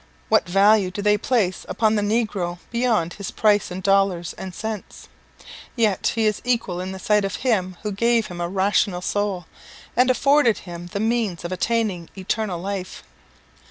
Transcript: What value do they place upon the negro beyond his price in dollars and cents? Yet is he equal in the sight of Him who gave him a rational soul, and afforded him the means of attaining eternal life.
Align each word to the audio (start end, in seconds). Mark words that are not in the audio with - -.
What 0.29 0.49
value 0.49 0.89
do 0.89 1.03
they 1.03 1.15
place 1.15 1.63
upon 1.69 1.93
the 1.93 2.01
negro 2.01 2.57
beyond 2.71 3.13
his 3.13 3.29
price 3.29 3.69
in 3.69 3.81
dollars 3.81 4.33
and 4.33 4.51
cents? 4.55 5.09
Yet 5.75 6.13
is 6.15 6.41
he 6.43 6.51
equal 6.53 6.81
in 6.81 6.91
the 6.91 6.97
sight 6.97 7.23
of 7.23 7.35
Him 7.35 7.77
who 7.83 7.91
gave 7.91 8.25
him 8.25 8.41
a 8.41 8.49
rational 8.49 9.01
soul, 9.01 9.45
and 9.95 10.09
afforded 10.09 10.57
him 10.57 10.87
the 10.87 10.99
means 10.99 11.45
of 11.45 11.51
attaining 11.51 12.09
eternal 12.17 12.59
life. 12.59 13.03